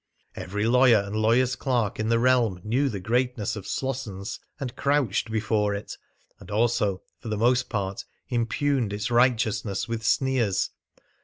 [0.35, 5.29] Every lawyer and lawyer's clerk in the realm knew the greatness of Slossons, and crouched
[5.29, 5.95] before it,
[6.39, 10.71] and also, for the most part, impugned its righteousness with sneers.